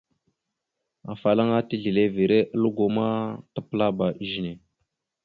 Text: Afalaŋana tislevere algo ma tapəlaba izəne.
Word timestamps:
Afalaŋana 1.11 1.61
tislevere 1.69 2.39
algo 2.55 2.85
ma 2.95 3.07
tapəlaba 3.53 4.07
izəne. 4.25 4.53